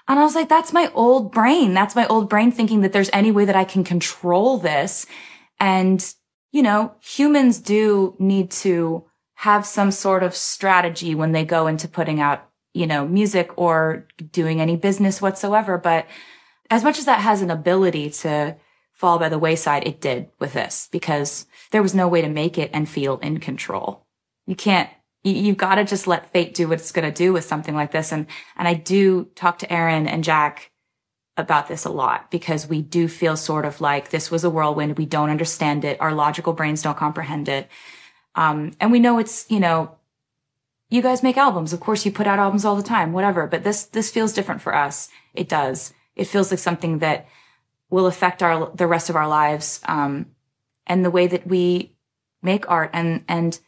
And 0.08 0.18
I 0.18 0.22
was 0.22 0.34
like, 0.34 0.48
that's 0.48 0.72
my 0.72 0.90
old 0.94 1.32
brain. 1.32 1.74
That's 1.74 1.94
my 1.94 2.06
old 2.06 2.30
brain 2.30 2.50
thinking 2.50 2.80
that 2.80 2.94
there's 2.94 3.10
any 3.12 3.30
way 3.30 3.44
that 3.44 3.56
I 3.56 3.64
can 3.64 3.84
control 3.84 4.56
this. 4.56 5.04
And, 5.58 6.02
you 6.52 6.62
know, 6.62 6.94
humans 7.02 7.58
do 7.58 8.16
need 8.18 8.50
to 8.52 9.04
have 9.34 9.66
some 9.66 9.90
sort 9.90 10.22
of 10.22 10.34
strategy 10.34 11.14
when 11.14 11.32
they 11.32 11.44
go 11.44 11.66
into 11.66 11.88
putting 11.88 12.22
out, 12.22 12.48
you 12.72 12.86
know, 12.86 13.06
music 13.06 13.50
or 13.56 14.08
doing 14.32 14.62
any 14.62 14.76
business 14.76 15.20
whatsoever. 15.20 15.76
But 15.76 16.06
as 16.70 16.84
much 16.84 16.98
as 16.98 17.04
that 17.04 17.20
has 17.20 17.42
an 17.42 17.50
ability 17.50 18.10
to 18.10 18.56
fall 18.92 19.18
by 19.18 19.28
the 19.28 19.38
wayside, 19.38 19.86
it 19.86 20.00
did 20.00 20.28
with 20.38 20.52
this 20.52 20.88
because 20.92 21.46
there 21.72 21.82
was 21.82 21.94
no 21.94 22.06
way 22.06 22.20
to 22.22 22.28
make 22.28 22.58
it 22.58 22.70
and 22.72 22.88
feel 22.88 23.18
in 23.18 23.40
control. 23.40 24.06
You 24.46 24.54
can't, 24.54 24.88
you, 25.24 25.32
you've 25.32 25.56
got 25.56 25.76
to 25.76 25.84
just 25.84 26.06
let 26.06 26.32
fate 26.32 26.54
do 26.54 26.68
what 26.68 26.78
it's 26.78 26.92
going 26.92 27.10
to 27.10 27.14
do 27.14 27.32
with 27.32 27.44
something 27.44 27.74
like 27.74 27.90
this. 27.90 28.12
And, 28.12 28.26
and 28.56 28.68
I 28.68 28.74
do 28.74 29.24
talk 29.34 29.58
to 29.60 29.72
Aaron 29.72 30.06
and 30.06 30.22
Jack 30.22 30.70
about 31.36 31.66
this 31.66 31.84
a 31.84 31.90
lot 31.90 32.30
because 32.30 32.68
we 32.68 32.82
do 32.82 33.08
feel 33.08 33.36
sort 33.36 33.64
of 33.64 33.80
like 33.80 34.10
this 34.10 34.30
was 34.30 34.44
a 34.44 34.50
whirlwind. 34.50 34.98
We 34.98 35.06
don't 35.06 35.30
understand 35.30 35.84
it. 35.84 36.00
Our 36.00 36.14
logical 36.14 36.52
brains 36.52 36.82
don't 36.82 36.96
comprehend 36.96 37.48
it. 37.48 37.68
Um, 38.34 38.72
and 38.80 38.92
we 38.92 39.00
know 39.00 39.18
it's, 39.18 39.50
you 39.50 39.60
know, 39.60 39.96
you 40.90 41.02
guys 41.02 41.22
make 41.22 41.36
albums. 41.36 41.72
Of 41.72 41.80
course, 41.80 42.04
you 42.04 42.12
put 42.12 42.26
out 42.26 42.38
albums 42.38 42.64
all 42.64 42.76
the 42.76 42.82
time, 42.82 43.12
whatever. 43.12 43.46
But 43.46 43.64
this, 43.64 43.84
this 43.84 44.10
feels 44.10 44.32
different 44.32 44.60
for 44.60 44.74
us. 44.74 45.08
It 45.34 45.48
does. 45.48 45.92
It 46.16 46.26
feels 46.26 46.50
like 46.50 46.60
something 46.60 46.98
that 46.98 47.26
will 47.88 48.06
affect 48.06 48.42
our, 48.42 48.70
the 48.74 48.86
rest 48.86 49.10
of 49.10 49.16
our 49.16 49.28
lives. 49.28 49.80
Um, 49.86 50.26
and 50.86 51.04
the 51.04 51.10
way 51.10 51.26
that 51.28 51.46
we 51.46 51.92
make 52.42 52.68
art 52.68 52.90
and, 52.92 53.24
and 53.28 53.58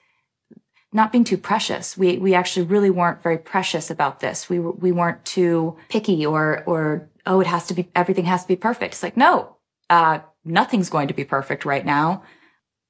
not 0.93 1.13
being 1.13 1.25
too 1.25 1.39
precious. 1.39 1.97
We, 1.97 2.19
we 2.19 2.35
actually 2.35 2.67
really 2.67 2.91
weren't 2.91 3.23
very 3.23 3.39
precious 3.39 3.91
about 3.91 4.21
this. 4.21 4.49
We, 4.49 4.59
we 4.59 4.93
weren't 4.93 5.25
too 5.25 5.77
picky 5.89 6.27
or, 6.27 6.65
or, 6.67 7.09
oh, 7.25 7.41
it 7.41 7.47
has 7.47 7.67
to 7.69 7.75
be, 7.75 7.89
everything 7.95 8.25
has 8.25 8.43
to 8.43 8.49
be 8.49 8.57
perfect. 8.57 8.95
It's 8.95 9.03
like, 9.03 9.17
no, 9.17 9.57
uh, 9.89 10.21
nothing's 10.45 10.91
going 10.91 11.09
to 11.09 11.15
be 11.15 11.25
perfect 11.25 11.65
right 11.65 11.87
now 11.87 12.25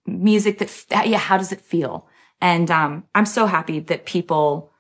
music 0.04 0.58
that, 0.58 1.06
yeah, 1.08 1.18
how 1.18 1.36
does 1.36 1.52
it 1.52 1.60
feel? 1.60 2.08
And, 2.40 2.70
um, 2.70 3.04
I'm 3.14 3.26
so 3.26 3.46
happy 3.46 3.78
that 3.78 4.04
people 4.04 4.72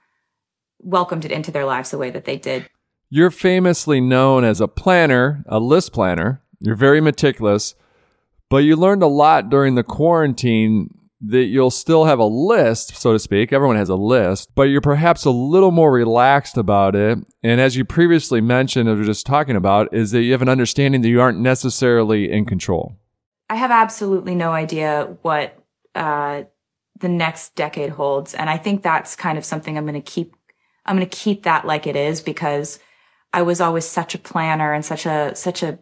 welcomed 0.80 1.24
it 1.24 1.30
into 1.30 1.52
their 1.52 1.64
lives 1.64 1.90
the 1.90 1.98
way 1.98 2.10
that 2.10 2.24
they 2.24 2.36
did. 2.36 2.68
You're 3.14 3.30
famously 3.30 4.00
known 4.00 4.42
as 4.42 4.58
a 4.58 4.66
planner, 4.66 5.44
a 5.46 5.60
list 5.60 5.92
planner. 5.92 6.40
You're 6.60 6.76
very 6.76 7.02
meticulous, 7.02 7.74
but 8.48 8.64
you 8.64 8.74
learned 8.74 9.02
a 9.02 9.06
lot 9.06 9.50
during 9.50 9.74
the 9.74 9.82
quarantine 9.82 10.88
that 11.20 11.44
you'll 11.44 11.70
still 11.70 12.06
have 12.06 12.18
a 12.18 12.24
list, 12.24 12.96
so 12.96 13.12
to 13.12 13.18
speak. 13.18 13.52
Everyone 13.52 13.76
has 13.76 13.90
a 13.90 13.96
list, 13.96 14.54
but 14.54 14.62
you're 14.62 14.80
perhaps 14.80 15.26
a 15.26 15.30
little 15.30 15.72
more 15.72 15.92
relaxed 15.92 16.56
about 16.56 16.96
it. 16.96 17.18
And 17.42 17.60
as 17.60 17.76
you 17.76 17.84
previously 17.84 18.40
mentioned, 18.40 18.88
or 18.88 18.94
we 18.94 19.04
just 19.04 19.26
talking 19.26 19.56
about, 19.56 19.92
is 19.92 20.12
that 20.12 20.22
you 20.22 20.32
have 20.32 20.40
an 20.40 20.48
understanding 20.48 21.02
that 21.02 21.10
you 21.10 21.20
aren't 21.20 21.38
necessarily 21.38 22.32
in 22.32 22.46
control. 22.46 22.96
I 23.50 23.56
have 23.56 23.70
absolutely 23.70 24.34
no 24.34 24.52
idea 24.52 25.18
what 25.20 25.62
uh, 25.94 26.44
the 26.98 27.10
next 27.10 27.56
decade 27.56 27.90
holds, 27.90 28.32
and 28.32 28.48
I 28.48 28.56
think 28.56 28.82
that's 28.82 29.14
kind 29.14 29.36
of 29.36 29.44
something 29.44 29.76
I'm 29.76 29.84
going 29.84 30.00
to 30.00 30.00
keep. 30.00 30.34
I'm 30.86 30.96
going 30.96 31.06
to 31.06 31.14
keep 31.14 31.42
that 31.42 31.66
like 31.66 31.86
it 31.86 31.94
is 31.94 32.22
because 32.22 32.78
I 33.32 33.42
was 33.42 33.60
always 33.60 33.86
such 33.86 34.14
a 34.14 34.18
planner 34.18 34.72
and 34.72 34.84
such 34.84 35.06
a 35.06 35.34
such 35.34 35.62
a 35.62 35.78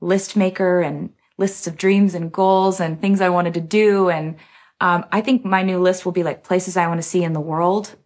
list 0.00 0.36
maker 0.36 0.80
and 0.80 1.10
lists 1.38 1.66
of 1.66 1.76
dreams 1.76 2.14
and 2.14 2.32
goals 2.32 2.80
and 2.80 3.00
things 3.00 3.20
I 3.20 3.28
wanted 3.28 3.54
to 3.54 3.60
do. 3.60 4.08
And 4.08 4.36
um, 4.80 5.04
I 5.10 5.20
think 5.20 5.44
my 5.44 5.62
new 5.62 5.80
list 5.80 6.04
will 6.04 6.12
be 6.12 6.22
like 6.22 6.44
places 6.44 6.76
I 6.76 6.86
want 6.86 6.98
to 6.98 7.08
see 7.08 7.24
in 7.24 7.32
the 7.32 7.40
world, 7.40 7.96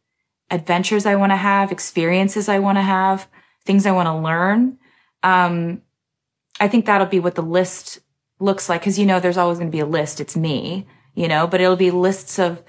adventures 0.50 1.06
I 1.06 1.16
want 1.16 1.32
to 1.32 1.36
have, 1.36 1.72
experiences 1.72 2.48
I 2.48 2.58
want 2.58 2.78
to 2.78 2.82
have, 2.82 3.28
things 3.64 3.84
I 3.84 3.92
want 3.92 4.06
to 4.06 4.16
learn. 4.16 4.78
Um, 5.22 5.82
I 6.60 6.68
think 6.68 6.86
that'll 6.86 7.06
be 7.06 7.20
what 7.20 7.34
the 7.34 7.42
list 7.42 8.00
looks 8.40 8.68
like 8.68 8.80
because 8.80 8.98
you 8.98 9.06
know 9.06 9.20
there's 9.20 9.36
always 9.36 9.58
going 9.58 9.70
to 9.70 9.76
be 9.76 9.80
a 9.80 9.86
list 9.86 10.20
it's 10.20 10.36
me 10.36 10.86
you 11.14 11.26
know 11.26 11.46
but 11.46 11.60
it'll 11.60 11.76
be 11.76 11.90
lists 11.90 12.38
of 12.38 12.62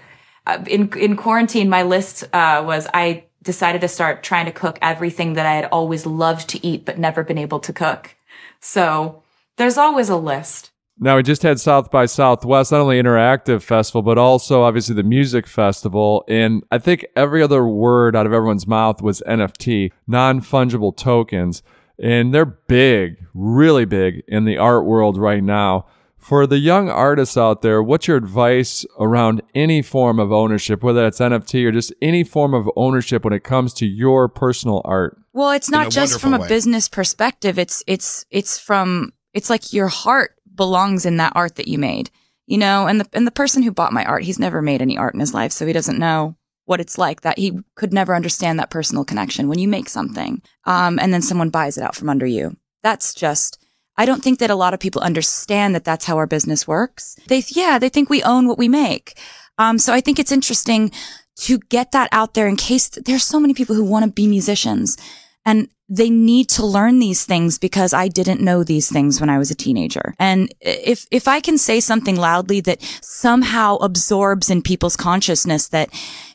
uh, 0.48 0.64
in 0.68 0.92
in 0.98 1.16
quarantine 1.16 1.70
my 1.70 1.84
list 1.84 2.24
uh, 2.34 2.64
was 2.66 2.88
i 2.94 3.24
decided 3.42 3.82
to 3.82 3.88
start 3.88 4.24
trying 4.24 4.46
to 4.46 4.52
cook 4.52 4.78
everything 4.82 5.34
that 5.34 5.46
i 5.46 5.54
had 5.54 5.66
always 5.66 6.06
loved 6.06 6.48
to 6.50 6.66
eat 6.66 6.86
but 6.86 7.00
never 7.00 7.24
been 7.24 7.38
able 7.38 7.60
to 7.60 7.74
cook 7.74 8.16
so 8.60 9.24
there's 9.58 9.78
always 9.78 10.10
a 10.10 10.18
list 10.18 10.72
now 11.02 11.16
we 11.16 11.24
just 11.24 11.44
had 11.44 11.62
South 11.62 11.90
by 11.92 12.08
Southwest, 12.08 12.74
not 12.74 12.82
only 12.82 13.02
interactive 13.02 13.62
festival, 13.62 14.02
but 14.02 14.18
also 14.18 14.64
obviously 14.64 14.94
the 14.96 15.02
music 15.02 15.48
festival. 15.48 16.26
And 16.28 16.62
I 16.74 16.78
think 16.78 17.06
every 17.16 17.42
other 17.42 17.66
word 17.66 18.18
out 18.18 18.26
of 18.26 18.34
everyone's 18.34 18.68
mouth 18.68 19.02
was 19.02 19.24
NFT, 19.26 19.94
non 20.08 20.42
fungible 20.42 20.94
tokens 20.94 21.64
and 22.02 22.34
they're 22.34 22.46
big, 22.46 23.26
really 23.34 23.86
big 23.86 24.24
in 24.28 24.46
the 24.46 24.58
art 24.58 24.86
world 24.86 25.18
right 25.18 25.44
now. 25.44 25.86
For 26.20 26.46
the 26.46 26.60
young 26.60 26.90
artists 26.90 27.38
out 27.38 27.62
there, 27.62 27.82
what's 27.82 28.08
your 28.08 28.18
advice 28.18 28.86
around 29.00 29.42
any 29.56 29.82
form 29.82 30.20
of 30.20 30.32
ownership, 30.32 30.84
whether 30.84 31.08
it's 31.08 31.20
NFT 31.20 31.66
or 31.66 31.72
just 31.72 31.94
any 32.02 32.24
form 32.24 32.54
of 32.54 32.70
ownership 32.76 33.24
when 33.24 33.34
it 33.34 33.44
comes 33.44 33.74
to 33.76 33.86
your 33.86 34.28
personal 34.28 34.82
art? 34.86 35.18
Well, 35.34 35.52
it's 35.52 35.72
not 35.72 35.90
just 35.90 36.20
from 36.20 36.34
a 36.34 36.48
business 36.48 36.88
perspective. 36.90 37.58
It's 37.58 37.84
it's 37.88 38.26
it's 38.30 38.60
from 38.60 39.14
it's 39.34 39.50
like 39.50 39.74
your 39.74 39.88
heart 39.88 40.36
belongs 40.54 41.06
in 41.06 41.18
that 41.18 41.34
art 41.36 41.56
that 41.56 41.68
you 41.68 41.78
made. 41.78 42.12
You 42.46 42.58
know, 42.58 42.88
and 42.88 43.00
the 43.00 43.10
and 43.14 43.26
the 43.26 43.32
person 43.32 43.64
who 43.64 43.72
bought 43.72 43.94
my 43.94 44.04
art, 44.04 44.24
he's 44.24 44.40
never 44.40 44.62
made 44.62 44.82
any 44.82 44.98
art 44.98 45.14
in 45.14 45.20
his 45.20 45.34
life, 45.34 45.52
so 45.52 45.66
he 45.66 45.74
doesn't 45.74 46.00
know 46.00 46.36
what 46.70 46.80
it's 46.80 47.00
like 47.00 47.22
that 47.22 47.40
he 47.40 47.60
could 47.74 47.92
never 47.92 48.16
understand 48.16 48.60
that 48.60 48.70
personal 48.70 49.04
connection 49.04 49.50
when 49.50 49.58
you 49.58 49.68
make 49.68 49.90
something 49.90 50.40
um, 50.66 51.00
and 51.00 51.12
then 51.12 51.22
someone 51.24 51.50
buys 51.50 51.80
it 51.80 51.84
out 51.84 51.96
from 51.96 52.10
under 52.10 52.28
you 52.28 52.56
that's 52.84 53.16
just 53.16 53.59
i 54.00 54.06
don't 54.06 54.24
think 54.24 54.40
that 54.40 54.50
a 54.50 54.56
lot 54.56 54.74
of 54.74 54.80
people 54.80 55.02
understand 55.02 55.76
that 55.76 55.86
that's 55.86 56.06
how 56.06 56.18
our 56.18 56.28
business 56.28 56.68
works 56.68 57.16
they 57.28 57.44
yeah 57.50 57.78
they 57.78 57.90
think 57.90 58.10
we 58.10 58.24
own 58.24 58.48
what 58.48 58.58
we 58.58 58.68
make 58.68 59.18
um, 59.58 59.78
so 59.78 59.94
i 59.94 60.02
think 60.02 60.18
it's 60.18 60.32
interesting 60.32 60.92
to 61.36 61.58
get 61.70 61.92
that 61.92 62.10
out 62.12 62.34
there 62.34 62.48
in 62.48 62.56
case 62.56 62.90
there's 62.90 63.24
so 63.24 63.40
many 63.40 63.54
people 63.54 63.76
who 63.76 63.84
want 63.84 64.04
to 64.04 64.12
be 64.12 64.28
musicians 64.28 64.98
and 65.46 65.70
they 65.90 66.10
need 66.10 66.48
to 66.50 66.66
learn 66.66 67.00
these 67.00 67.26
things 67.26 67.58
because 67.58 67.94
I 67.94 68.08
didn't 68.08 68.42
know 68.42 68.64
these 68.64 68.92
things 68.92 69.20
when 69.20 69.30
I 69.30 69.40
was 69.40 69.50
a 69.50 69.56
teenager. 69.56 70.14
And 70.20 70.54
if, 70.62 71.08
if 71.10 71.28
I 71.28 71.40
can 71.40 71.58
say 71.58 71.80
something 71.80 72.16
loudly 72.16 72.62
that 72.62 72.82
somehow 73.02 73.78
absorbs 73.78 74.52
in 74.52 74.62
people's 74.62 74.96
consciousness 74.96 75.70
that 75.70 75.90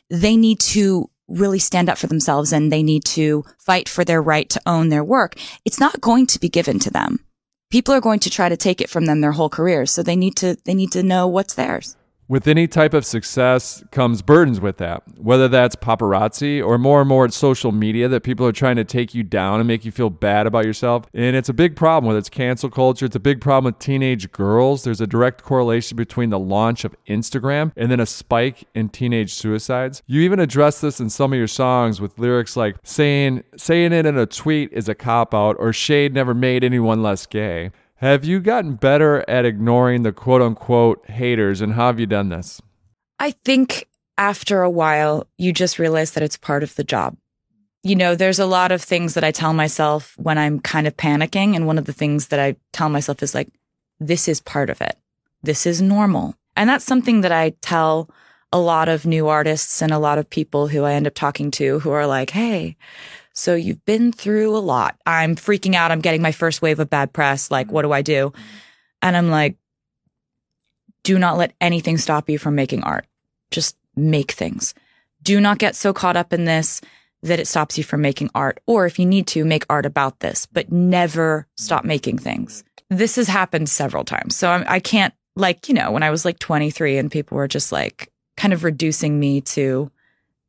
they 0.09 0.35
need 0.35 0.59
to 0.59 1.09
really 1.29 1.59
stand 1.59 1.89
up 1.89 1.97
for 1.97 2.07
themselves 2.07 2.51
and 2.51 2.71
they 2.71 2.83
need 2.83 3.05
to 3.05 3.45
fight 3.57 3.87
for 3.87 4.03
their 4.03 4.21
right 4.21 4.49
to 4.49 4.61
own 4.65 4.89
their 4.89 5.03
work. 5.03 5.35
It's 5.63 5.79
not 5.79 6.01
going 6.01 6.27
to 6.27 6.39
be 6.39 6.49
given 6.49 6.77
to 6.79 6.89
them. 6.89 7.21
People 7.69 7.93
are 7.93 8.01
going 8.01 8.19
to 8.19 8.29
try 8.29 8.47
to 8.47 8.57
take 8.57 8.81
it 8.81 8.89
from 8.89 9.05
them 9.05 9.21
their 9.21 9.31
whole 9.31 9.49
careers. 9.49 9.91
So 9.91 10.03
they 10.03 10.15
need 10.15 10.35
to, 10.37 10.55
they 10.65 10.73
need 10.73 10.91
to 10.91 11.03
know 11.03 11.27
what's 11.27 11.55
theirs. 11.55 11.95
With 12.27 12.47
any 12.47 12.67
type 12.67 12.95
of 12.95 13.05
success 13.05 13.83
comes 13.91 14.23
burdens 14.23 14.59
with 14.59 14.77
that, 14.77 15.03
whether 15.15 15.47
that's 15.47 15.75
paparazzi 15.75 16.65
or 16.65 16.79
more 16.79 17.01
and 17.01 17.07
more 17.07 17.25
it's 17.25 17.37
social 17.37 17.71
media 17.71 18.07
that 18.07 18.21
people 18.21 18.47
are 18.47 18.51
trying 18.51 18.77
to 18.77 18.83
take 18.83 19.13
you 19.13 19.21
down 19.21 19.59
and 19.59 19.67
make 19.67 19.85
you 19.85 19.91
feel 19.91 20.09
bad 20.09 20.47
about 20.47 20.65
yourself. 20.65 21.05
And 21.13 21.35
it's 21.35 21.49
a 21.49 21.53
big 21.53 21.75
problem 21.75 22.07
whether 22.07 22.17
it's 22.17 22.29
cancel 22.29 22.71
culture. 22.71 23.05
It's 23.05 23.15
a 23.15 23.19
big 23.19 23.41
problem 23.41 23.65
with 23.71 23.77
teenage 23.77 24.31
girls. 24.31 24.83
There's 24.83 25.01
a 25.01 25.05
direct 25.05 25.43
correlation 25.43 25.97
between 25.97 26.31
the 26.31 26.39
launch 26.39 26.83
of 26.83 26.95
Instagram 27.07 27.71
and 27.77 27.91
then 27.91 27.99
a 27.99 28.07
spike 28.07 28.63
in 28.73 28.89
teenage 28.89 29.31
suicides. 29.31 30.01
You 30.07 30.21
even 30.21 30.39
address 30.39 30.81
this 30.81 30.99
in 30.99 31.11
some 31.11 31.31
of 31.31 31.37
your 31.37 31.47
songs 31.47 32.01
with 32.01 32.17
lyrics 32.17 32.57
like 32.57 32.77
saying 32.81 33.43
saying 33.55 33.93
it 33.93 34.07
in 34.07 34.17
a 34.17 34.25
tweet 34.25 34.73
is 34.73 34.89
a 34.89 34.95
cop 34.95 35.35
out 35.35 35.57
or 35.59 35.71
shade 35.71 36.15
never 36.15 36.33
made 36.33 36.63
anyone 36.63 37.03
less 37.03 37.27
gay. 37.27 37.69
Have 37.99 38.25
you 38.25 38.41
gotten 38.41 38.75
better 38.75 39.23
at 39.29 39.45
ignoring 39.45 40.03
the 40.03 40.11
quote 40.11 40.41
unquote 40.41 41.09
haters 41.09 41.61
and 41.61 41.73
how 41.73 41.87
have 41.87 41.99
you 41.99 42.05
done 42.05 42.27
this? 42.27 42.61
I 43.19 43.31
think 43.31 43.87
after 44.17 44.61
a 44.61 44.69
while, 44.69 45.27
you 45.37 45.53
just 45.53 45.79
realize 45.79 46.11
that 46.11 46.23
it's 46.23 46.37
part 46.37 46.61
of 46.61 46.75
the 46.75 46.83
job. 46.83 47.15
You 47.83 47.95
know, 47.95 48.13
there's 48.13 48.39
a 48.39 48.45
lot 48.45 48.73
of 48.73 48.81
things 48.81 49.13
that 49.13 49.23
I 49.23 49.31
tell 49.31 49.53
myself 49.53 50.13
when 50.17 50.37
I'm 50.37 50.59
kind 50.59 50.87
of 50.87 50.97
panicking. 50.97 51.55
And 51.55 51.67
one 51.67 51.77
of 51.77 51.85
the 51.85 51.93
things 51.93 52.27
that 52.27 52.39
I 52.39 52.57
tell 52.73 52.89
myself 52.89 53.23
is 53.23 53.33
like, 53.33 53.47
this 53.99 54.27
is 54.27 54.41
part 54.41 54.69
of 54.69 54.81
it. 54.81 54.97
This 55.43 55.65
is 55.65 55.81
normal. 55.81 56.35
And 56.57 56.69
that's 56.69 56.85
something 56.85 57.21
that 57.21 57.31
I 57.31 57.51
tell 57.61 58.09
a 58.51 58.59
lot 58.59 58.89
of 58.89 59.05
new 59.05 59.27
artists 59.27 59.81
and 59.81 59.91
a 59.91 59.99
lot 59.99 60.17
of 60.17 60.29
people 60.29 60.67
who 60.67 60.83
I 60.83 60.93
end 60.93 61.07
up 61.07 61.13
talking 61.13 61.51
to 61.51 61.79
who 61.79 61.91
are 61.91 62.07
like, 62.07 62.31
Hey, 62.31 62.75
so 63.35 63.53
you've 63.53 63.83
been 63.85 64.13
through 64.13 64.55
a 64.55 64.59
lot. 64.59 64.97
I'm 65.05 65.35
freaking 65.35 65.75
out. 65.75 65.91
I'm 65.91 65.99
getting 65.99 66.21
my 66.21 66.31
first 66.31 66.61
wave 66.61 66.79
of 66.79 66.89
bad 66.89 67.11
press. 67.11 67.51
Like, 67.51 67.69
what 67.69 67.81
do 67.81 67.91
I 67.91 68.01
do? 68.01 68.31
And 69.01 69.15
I'm 69.15 69.29
like, 69.29 69.57
do 71.03 71.19
not 71.19 71.37
let 71.37 71.53
anything 71.59 71.97
stop 71.97 72.29
you 72.29 72.39
from 72.39 72.55
making 72.55 72.83
art. 72.83 73.05
Just 73.51 73.77
make 73.95 74.31
things. 74.31 74.73
Do 75.21 75.41
not 75.41 75.59
get 75.59 75.75
so 75.75 75.93
caught 75.93 76.15
up 76.15 76.31
in 76.31 76.45
this 76.45 76.81
that 77.23 77.39
it 77.39 77.47
stops 77.47 77.77
you 77.77 77.83
from 77.83 78.01
making 78.01 78.29
art. 78.33 78.59
Or 78.67 78.85
if 78.85 78.97
you 78.99 79.05
need 79.05 79.27
to, 79.27 79.43
make 79.43 79.65
art 79.69 79.85
about 79.85 80.21
this, 80.21 80.45
but 80.45 80.71
never 80.71 81.45
stop 81.55 81.83
making 81.83 82.19
things. 82.19 82.63
This 82.89 83.17
has 83.17 83.27
happened 83.27 83.67
several 83.67 84.05
times. 84.05 84.35
So 84.35 84.49
I'm, 84.49 84.63
I 84.67 84.79
can't, 84.79 85.13
like, 85.35 85.67
you 85.67 85.73
know, 85.73 85.91
when 85.91 86.03
I 86.03 86.09
was 86.11 86.23
like 86.23 86.39
23 86.39 86.97
and 86.97 87.11
people 87.11 87.35
were 87.35 87.47
just 87.47 87.71
like 87.71 88.11
kind 88.37 88.53
of 88.53 88.63
reducing 88.63 89.19
me 89.19 89.41
to 89.41 89.91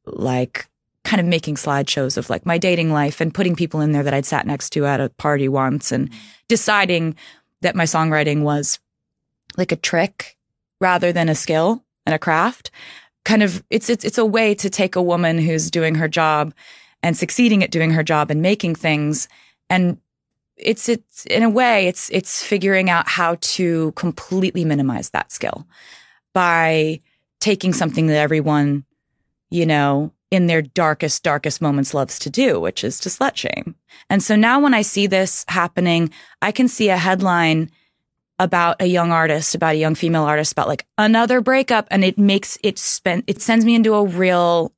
like 0.05 0.69
kind 1.07 1.21
of 1.21 1.27
making 1.27 1.55
slideshows 1.55 2.17
of 2.17 2.29
like 2.29 2.45
my 2.45 2.59
dating 2.59 2.93
life 2.93 3.21
and 3.21 3.33
putting 3.33 3.55
people 3.55 3.81
in 3.81 3.93
there 3.93 4.03
that 4.03 4.13
I'd 4.13 4.27
sat 4.27 4.45
next 4.45 4.71
to 4.71 4.85
at 4.87 5.01
a 5.01 5.09
party 5.11 5.49
once 5.49 5.93
and 5.93 6.11
mm-hmm. 6.11 6.19
deciding 6.49 7.15
that 7.63 7.77
my 7.77 7.85
songwriting 7.85 8.43
was 8.43 8.81
like 9.57 9.71
a 9.71 9.77
trick 9.77 10.37
rather 10.81 11.13
than 11.13 11.29
a 11.29 11.35
skill 11.37 11.85
and 12.05 12.15
a 12.15 12.19
craft. 12.19 12.73
Kind 13.25 13.45
of 13.45 13.63
it's 13.71 13.89
it's 13.89 14.05
it's 14.05 14.19
a 14.19 14.27
way 14.27 14.53
to 14.57 14.69
take 14.69 14.97
a 14.97 15.03
woman 15.03 15.39
who's 15.39 15.71
doing 15.71 15.95
her 15.95 16.09
job 16.09 16.53
and 17.05 17.17
succeeding 17.17 17.63
at 17.63 17.71
doing 17.71 17.93
her 17.93 18.03
job 18.03 18.31
and 18.31 18.43
making 18.43 18.75
things. 18.75 19.29
And 19.71 19.99
it's 20.57 20.89
it's 20.89 21.25
in 21.27 21.45
a 21.45 21.51
way 21.51 21.87
it's 21.87 22.11
it's 22.11 22.43
figuring 22.43 22.91
out 22.91 23.09
how 23.09 23.37
to 23.41 23.93
completely 23.93 24.65
minimize 24.65 25.11
that 25.11 25.31
skill 25.31 25.67
by 26.33 27.01
taking 27.39 27.73
something 27.73 28.09
that 28.09 28.17
everyone 28.17 28.85
you 29.51 29.67
know 29.67 30.11
in 30.31 30.47
their 30.47 30.63
darkest 30.63 31.23
darkest 31.23 31.61
moments 31.61 31.95
loves 31.95 32.19
to 32.19 32.31
do 32.31 32.61
which 32.61 32.83
is 32.83 32.99
to 32.99 33.09
slut 33.09 33.37
shame 33.37 33.75
and 34.11 34.23
so 34.23 34.37
now 34.37 34.61
when 34.61 34.75
i 34.75 34.83
see 34.83 35.07
this 35.07 35.45
happening 35.49 36.11
i 36.43 36.51
can 36.51 36.69
see 36.69 36.89
a 36.89 36.97
headline 36.97 37.71
about 38.39 38.77
a 38.81 38.87
young 38.87 39.13
artist, 39.13 39.55
about 39.55 39.75
a 39.75 39.79
young 39.79 39.95
female 39.95 40.25
artist, 40.25 40.53
about 40.53 40.69
like 40.69 40.87
another 40.99 41.41
breakup. 41.41 41.87
And 41.91 42.05
it 42.05 42.19
makes 42.19 42.59
it 42.63 42.79
spend, 42.79 43.25
it 43.27 43.41
sends 43.41 43.65
me 43.65 43.75
into 43.75 43.95
a 43.95 44.05
real 44.05 44.73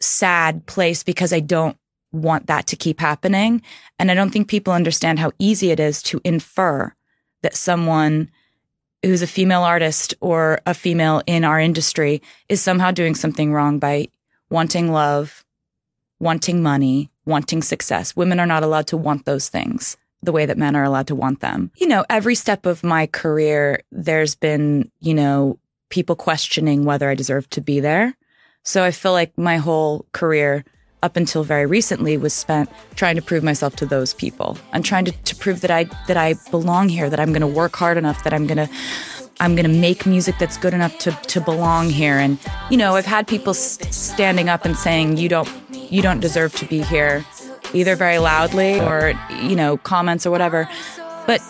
sad 0.00 0.66
place 0.66 1.02
because 1.02 1.32
I 1.32 1.40
don't 1.40 1.76
want 2.12 2.46
that 2.46 2.66
to 2.68 2.76
keep 2.76 3.00
happening. 3.00 3.62
And 3.98 4.10
I 4.10 4.14
don't 4.14 4.30
think 4.30 4.48
people 4.48 4.72
understand 4.72 5.18
how 5.18 5.32
easy 5.38 5.70
it 5.70 5.80
is 5.80 6.02
to 6.04 6.20
infer 6.24 6.94
that 7.42 7.56
someone 7.56 8.30
who's 9.02 9.22
a 9.22 9.26
female 9.26 9.62
artist 9.62 10.14
or 10.20 10.60
a 10.66 10.74
female 10.74 11.22
in 11.26 11.44
our 11.44 11.60
industry 11.60 12.22
is 12.48 12.60
somehow 12.60 12.90
doing 12.90 13.14
something 13.14 13.52
wrong 13.52 13.78
by 13.78 14.08
wanting 14.54 14.92
love, 14.92 15.44
wanting 16.20 16.62
money, 16.62 17.10
wanting 17.26 17.60
success. 17.60 18.14
Women 18.14 18.38
are 18.38 18.46
not 18.46 18.62
allowed 18.62 18.86
to 18.86 18.96
want 18.96 19.24
those 19.24 19.48
things 19.48 19.96
the 20.22 20.30
way 20.30 20.46
that 20.46 20.56
men 20.56 20.76
are 20.76 20.84
allowed 20.84 21.08
to 21.08 21.14
want 21.16 21.40
them. 21.40 21.72
You 21.76 21.88
know, 21.88 22.04
every 22.08 22.36
step 22.36 22.64
of 22.64 22.84
my 22.84 23.08
career, 23.08 23.82
there's 23.90 24.36
been, 24.36 24.92
you 25.00 25.12
know, 25.12 25.58
people 25.90 26.14
questioning 26.14 26.84
whether 26.84 27.10
I 27.10 27.16
deserve 27.16 27.50
to 27.50 27.60
be 27.60 27.80
there. 27.80 28.16
So 28.62 28.84
I 28.84 28.92
feel 28.92 29.10
like 29.10 29.36
my 29.36 29.56
whole 29.56 30.06
career 30.12 30.64
up 31.02 31.16
until 31.16 31.42
very 31.42 31.66
recently 31.66 32.16
was 32.16 32.32
spent 32.32 32.70
trying 32.94 33.16
to 33.16 33.22
prove 33.22 33.42
myself 33.42 33.74
to 33.76 33.86
those 33.86 34.14
people 34.14 34.56
and 34.72 34.84
trying 34.84 35.04
to, 35.04 35.12
to 35.12 35.36
prove 35.36 35.60
that 35.62 35.70
I 35.70 35.84
that 36.06 36.16
I 36.16 36.36
belong 36.50 36.88
here, 36.88 37.10
that 37.10 37.20
I'm 37.20 37.32
to 37.42 37.46
work 37.46 37.76
hard 37.76 37.98
enough, 37.98 38.24
that 38.24 38.32
I'm 38.32 38.46
to 38.56 38.70
I'm 39.44 39.54
going 39.54 39.70
to 39.70 39.80
make 39.88 40.06
music 40.06 40.36
that's 40.38 40.56
good 40.56 40.74
enough 40.74 40.96
to 41.04 41.10
to 41.34 41.40
belong 41.40 41.90
here. 41.90 42.18
And 42.18 42.38
you 42.70 42.76
know, 42.76 42.96
I've 42.96 43.06
had 43.06 43.26
people 43.26 43.50
s- 43.50 43.78
standing 43.94 44.48
up 44.48 44.64
and 44.64 44.76
saying 44.76 45.18
you 45.18 45.28
don't 45.28 45.48
you 45.92 46.00
don't 46.02 46.20
deserve 46.20 46.54
to 46.56 46.66
be 46.66 46.82
here 46.82 47.24
either 47.74 47.96
very 47.96 48.18
loudly 48.18 48.80
or, 48.80 49.12
you 49.42 49.56
know, 49.56 49.76
comments 49.78 50.24
or 50.26 50.30
whatever. 50.30 50.68
But, 51.26 51.40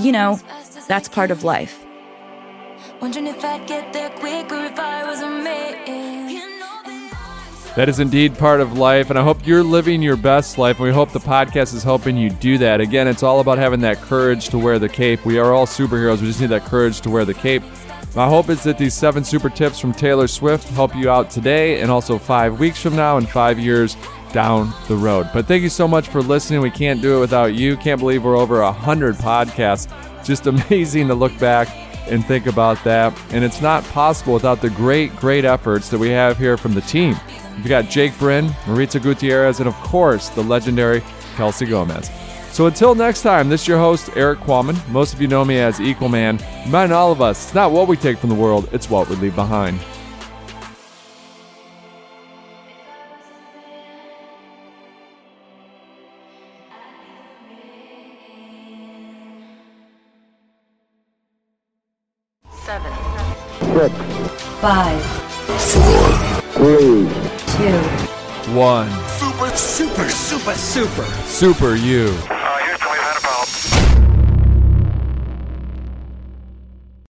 you 0.00 0.10
know, 0.10 0.40
that's 0.88 1.08
part 1.08 1.30
of 1.30 1.44
life. 1.44 1.84
Wondering 3.00 3.26
if 3.26 3.44
I'd 3.44 3.66
get 3.66 3.92
there 3.92 4.10
quicker 4.10 4.64
if 4.64 4.78
I 4.78 5.04
was 5.04 5.20
a 5.20 5.28
man. 5.28 6.25
That 7.76 7.90
is 7.90 8.00
indeed 8.00 8.38
part 8.38 8.62
of 8.62 8.78
life, 8.78 9.10
and 9.10 9.18
I 9.18 9.22
hope 9.22 9.46
you're 9.46 9.62
living 9.62 10.00
your 10.00 10.16
best 10.16 10.56
life, 10.56 10.78
and 10.78 10.86
we 10.86 10.94
hope 10.94 11.12
the 11.12 11.18
podcast 11.18 11.74
is 11.74 11.82
helping 11.82 12.16
you 12.16 12.30
do 12.30 12.56
that. 12.56 12.80
Again, 12.80 13.06
it's 13.06 13.22
all 13.22 13.40
about 13.40 13.58
having 13.58 13.80
that 13.80 14.00
courage 14.00 14.48
to 14.48 14.58
wear 14.58 14.78
the 14.78 14.88
cape. 14.88 15.26
We 15.26 15.38
are 15.38 15.52
all 15.52 15.66
superheroes, 15.66 16.22
we 16.22 16.28
just 16.28 16.40
need 16.40 16.48
that 16.48 16.64
courage 16.64 17.02
to 17.02 17.10
wear 17.10 17.26
the 17.26 17.34
cape. 17.34 17.62
My 18.14 18.26
hope 18.26 18.48
is 18.48 18.62
that 18.62 18.78
these 18.78 18.94
seven 18.94 19.24
super 19.24 19.50
tips 19.50 19.78
from 19.78 19.92
Taylor 19.92 20.26
Swift 20.26 20.66
help 20.70 20.96
you 20.96 21.10
out 21.10 21.28
today 21.28 21.82
and 21.82 21.90
also 21.90 22.16
five 22.16 22.58
weeks 22.58 22.80
from 22.80 22.96
now 22.96 23.18
and 23.18 23.28
five 23.28 23.58
years 23.58 23.94
down 24.32 24.72
the 24.88 24.96
road. 24.96 25.28
But 25.34 25.44
thank 25.44 25.62
you 25.62 25.68
so 25.68 25.86
much 25.86 26.08
for 26.08 26.22
listening. 26.22 26.62
We 26.62 26.70
can't 26.70 27.02
do 27.02 27.18
it 27.18 27.20
without 27.20 27.52
you. 27.52 27.76
Can't 27.76 28.00
believe 28.00 28.24
we're 28.24 28.38
over 28.38 28.62
a 28.62 28.72
hundred 28.72 29.16
podcasts. 29.16 29.92
Just 30.24 30.46
amazing 30.70 31.08
to 31.08 31.14
look 31.14 31.38
back 31.38 31.68
and 32.10 32.24
think 32.24 32.46
about 32.46 32.82
that. 32.84 33.12
And 33.32 33.44
it's 33.44 33.60
not 33.60 33.84
possible 33.84 34.32
without 34.32 34.62
the 34.62 34.70
great, 34.70 35.14
great 35.16 35.44
efforts 35.44 35.90
that 35.90 35.98
we 35.98 36.08
have 36.08 36.38
here 36.38 36.56
from 36.56 36.72
the 36.72 36.80
team. 36.80 37.16
We've 37.56 37.68
got 37.68 37.88
Jake 37.88 38.16
Bryn, 38.18 38.54
Maritza 38.66 39.00
Gutierrez, 39.00 39.60
and 39.60 39.68
of 39.68 39.74
course, 39.76 40.28
the 40.28 40.42
legendary 40.42 41.02
Kelsey 41.36 41.66
Gomez. 41.66 42.10
So 42.52 42.66
until 42.66 42.94
next 42.94 43.22
time, 43.22 43.48
this 43.48 43.62
is 43.62 43.68
your 43.68 43.78
host, 43.78 44.10
Erik 44.16 44.40
Qualman. 44.40 44.76
Most 44.88 45.12
of 45.12 45.20
you 45.20 45.28
know 45.28 45.44
me 45.44 45.58
as 45.58 45.78
Equalman. 45.78 46.40
Remind 46.64 46.92
all 46.92 47.12
of 47.12 47.20
us, 47.20 47.44
it's 47.44 47.54
not 47.54 47.72
what 47.72 47.88
we 47.88 47.96
take 47.96 48.18
from 48.18 48.30
the 48.30 48.34
world, 48.34 48.68
it's 48.72 48.88
what 48.88 49.08
we 49.08 49.16
leave 49.16 49.34
behind. 49.34 49.78
Seven, 62.64 62.92
six, 63.60 63.94
five, 64.60 65.15
One. 68.56 68.88
Super, 69.18 69.50
super, 69.54 70.08
super, 70.08 70.54
super. 70.54 71.04
Super 71.26 71.74
you. 71.74 72.16